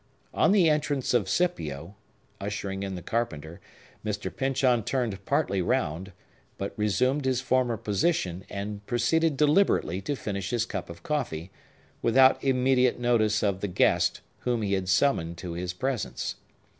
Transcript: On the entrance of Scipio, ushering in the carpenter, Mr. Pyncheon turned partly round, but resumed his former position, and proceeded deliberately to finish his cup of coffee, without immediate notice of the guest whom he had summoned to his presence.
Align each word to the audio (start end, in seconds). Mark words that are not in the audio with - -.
On 0.33 0.51
the 0.51 0.67
entrance 0.67 1.13
of 1.13 1.29
Scipio, 1.29 1.93
ushering 2.39 2.81
in 2.81 2.95
the 2.95 3.03
carpenter, 3.03 3.61
Mr. 4.03 4.35
Pyncheon 4.35 4.81
turned 4.81 5.23
partly 5.25 5.61
round, 5.61 6.11
but 6.57 6.73
resumed 6.75 7.25
his 7.25 7.39
former 7.39 7.77
position, 7.77 8.43
and 8.49 8.83
proceeded 8.87 9.37
deliberately 9.37 10.01
to 10.01 10.15
finish 10.15 10.49
his 10.49 10.65
cup 10.65 10.89
of 10.89 11.03
coffee, 11.03 11.51
without 12.01 12.43
immediate 12.43 12.97
notice 12.97 13.43
of 13.43 13.61
the 13.61 13.67
guest 13.67 14.21
whom 14.39 14.63
he 14.63 14.73
had 14.73 14.89
summoned 14.89 15.37
to 15.37 15.53
his 15.53 15.71
presence. 15.71 16.37